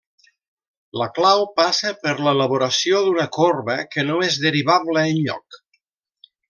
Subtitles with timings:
[1.01, 5.63] La clau passa per l'elaboració d'una corba que no és derivable enlloc.